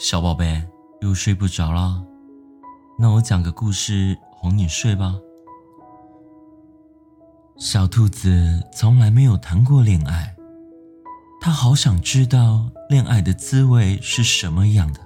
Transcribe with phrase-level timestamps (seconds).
[0.00, 0.62] 小宝贝
[1.00, 2.00] 又睡不着了，
[2.96, 5.12] 那我讲个故事哄你睡吧。
[7.56, 10.36] 小兔子从来没有谈过恋爱，
[11.40, 15.00] 它好想知道恋爱的滋味是什么样的。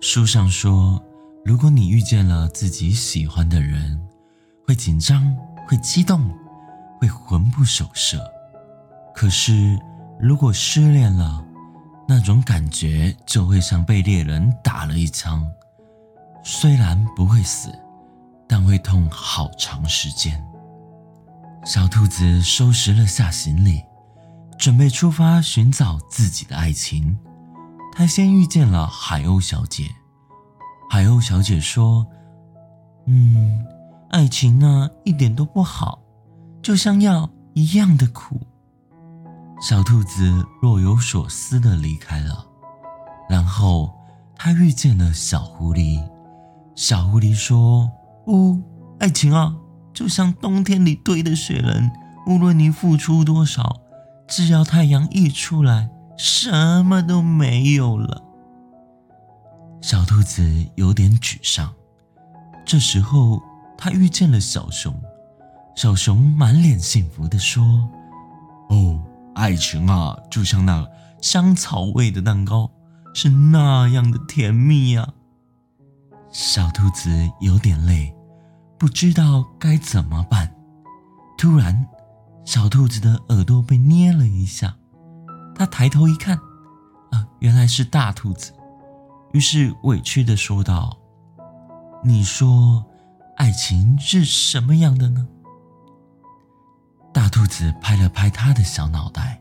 [0.00, 1.02] 书上说，
[1.44, 4.00] 如果你遇见了自己喜欢的人，
[4.64, 5.36] 会紧张，
[5.66, 6.30] 会激动，
[7.00, 8.24] 会魂不守舍。
[9.12, 9.76] 可是
[10.20, 11.44] 如果失恋了，
[12.14, 15.50] 那种感觉就会像被猎人打了一枪，
[16.44, 17.72] 虽然不会死，
[18.46, 20.38] 但会痛好长时间。
[21.64, 23.82] 小兔子收拾了下行李，
[24.58, 27.18] 准备出发寻找自己的爱情。
[27.94, 29.88] 它先遇见了海鸥小姐。
[30.90, 32.06] 海鸥小姐说
[33.08, 33.64] ：“嗯，
[34.10, 35.98] 爱情呢，一点都不好，
[36.60, 38.38] 就像药一样的苦。”
[39.62, 42.44] 小兔子若有所思地离开了，
[43.28, 43.94] 然后
[44.34, 46.02] 它遇见了小狐狸。
[46.74, 47.88] 小狐狸说
[48.26, 48.60] ：“哦，
[48.98, 49.54] 爱情啊，
[49.94, 51.92] 就像冬天里堆的雪人，
[52.26, 53.80] 无论你付出多少，
[54.26, 58.20] 只要太阳一出来，什么都没有了。”
[59.80, 60.42] 小兔子
[60.74, 61.72] 有点沮丧。
[62.66, 63.40] 这时候，
[63.78, 64.92] 它遇见了小熊。
[65.76, 67.62] 小熊满脸幸福地说
[68.68, 69.00] ：“哦。”
[69.34, 70.86] 爱情啊，就像那
[71.20, 72.70] 香草味的蛋糕，
[73.14, 75.08] 是那样的甜蜜呀。
[76.30, 77.10] 小兔子
[77.40, 78.14] 有点累，
[78.78, 80.54] 不知道该怎么办。
[81.36, 81.86] 突然，
[82.44, 84.74] 小兔子的耳朵被捏了一下，
[85.54, 86.36] 它抬头一看，
[87.10, 88.52] 啊，原来是大兔子。
[89.32, 90.96] 于是委屈的说道
[92.04, 92.84] ：“你说，
[93.36, 95.26] 爱情是什么样的呢？”
[97.52, 99.38] 大兔子拍了拍他的小脑袋。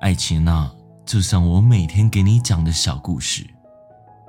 [0.00, 3.48] 爱情啊，就像我每天给你讲的小故事，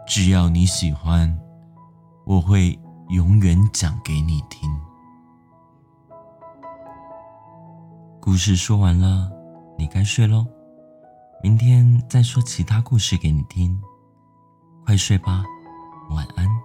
[0.06, 1.36] 只要你喜欢，
[2.28, 4.70] 我会永远讲给你听。
[8.22, 9.32] 故事说完了，
[9.80, 10.46] 你该睡喽。
[11.42, 13.82] 明天再说其他故事给你听，
[14.86, 15.44] 快睡吧，
[16.12, 16.57] 晚安。